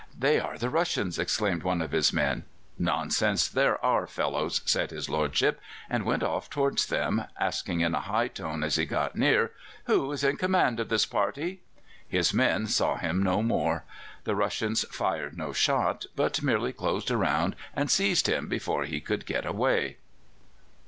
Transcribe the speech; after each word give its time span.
'They 0.17 0.39
are 0.39 0.57
the 0.57 0.71
Russians!' 0.71 1.19
exclaimed 1.19 1.61
one 1.61 1.79
of 1.79 1.91
his 1.91 2.11
men. 2.11 2.43
'Nonsense! 2.79 3.47
they're 3.47 3.77
our 3.85 4.07
fellows,' 4.07 4.61
said 4.65 4.89
his 4.89 5.09
lordship, 5.09 5.61
and 5.91 6.05
went 6.05 6.23
off 6.23 6.49
towards 6.49 6.87
them, 6.87 7.25
asking 7.39 7.81
in 7.81 7.93
a 7.93 7.99
high 7.99 8.27
tone 8.27 8.63
as 8.63 8.77
he 8.77 8.85
got 8.87 9.15
near: 9.15 9.51
'Who 9.85 10.11
is 10.11 10.23
in 10.23 10.37
command 10.37 10.79
of 10.79 10.89
this 10.89 11.05
party?' 11.05 11.61
His 12.07 12.33
men 12.33 12.65
saw 12.65 12.97
him 12.97 13.21
no 13.21 13.43
more. 13.43 13.83
The 14.23 14.33
Russians 14.33 14.85
fired 14.89 15.37
no 15.37 15.53
shot, 15.53 16.07
but 16.15 16.41
merely 16.41 16.73
closed 16.73 17.11
round 17.11 17.55
and 17.75 17.91
seized 17.91 18.25
him 18.27 18.47
before 18.47 18.85
he 18.85 19.01
could 19.01 19.27
get 19.27 19.45
away. 19.45 19.97